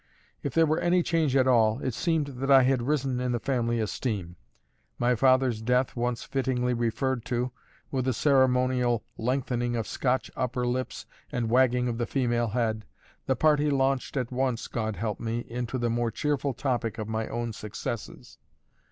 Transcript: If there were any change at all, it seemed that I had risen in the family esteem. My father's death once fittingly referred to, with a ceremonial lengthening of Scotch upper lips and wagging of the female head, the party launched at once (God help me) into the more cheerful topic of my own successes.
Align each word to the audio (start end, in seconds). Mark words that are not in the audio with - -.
If 0.41 0.55
there 0.55 0.65
were 0.65 0.79
any 0.79 1.03
change 1.03 1.35
at 1.35 1.45
all, 1.47 1.77
it 1.81 1.93
seemed 1.93 2.25
that 2.25 2.49
I 2.49 2.63
had 2.63 2.81
risen 2.81 3.19
in 3.19 3.33
the 3.33 3.39
family 3.39 3.79
esteem. 3.79 4.35
My 4.97 5.13
father's 5.13 5.61
death 5.61 5.95
once 5.95 6.23
fittingly 6.23 6.73
referred 6.73 7.23
to, 7.25 7.51
with 7.91 8.07
a 8.07 8.13
ceremonial 8.13 9.03
lengthening 9.19 9.75
of 9.75 9.85
Scotch 9.85 10.31
upper 10.35 10.65
lips 10.65 11.05
and 11.31 11.51
wagging 11.51 11.87
of 11.87 11.99
the 11.99 12.07
female 12.07 12.47
head, 12.47 12.85
the 13.27 13.35
party 13.35 13.69
launched 13.69 14.17
at 14.17 14.31
once 14.31 14.67
(God 14.67 14.95
help 14.95 15.19
me) 15.19 15.41
into 15.47 15.77
the 15.77 15.91
more 15.91 16.09
cheerful 16.09 16.55
topic 16.55 16.97
of 16.97 17.07
my 17.07 17.27
own 17.27 17.53
successes. 17.53 18.39